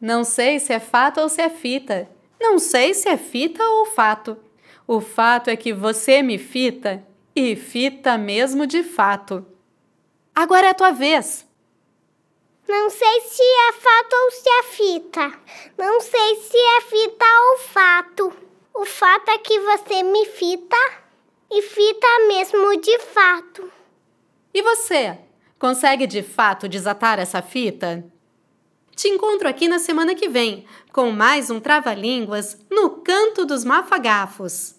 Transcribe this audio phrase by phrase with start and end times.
[0.00, 2.08] Não sei se é fato ou se é fita.
[2.40, 4.36] Não sei se é fita ou fato.
[4.86, 7.02] O fato é que você me fita
[7.34, 9.46] e fita mesmo de fato.
[10.34, 11.46] Agora é a tua vez.
[12.68, 15.32] Não sei se é fato ou se é fita.
[15.78, 18.32] Não sei se é fita ou fato.
[18.74, 20.76] O fato é que você me fita
[21.50, 23.72] e fita mesmo de fato.
[24.52, 25.18] E você?
[25.58, 28.04] Consegue de fato desatar essa fita?
[29.04, 34.76] Te encontro aqui na semana que vem com mais um Trava-Línguas no Canto dos Mafagafos.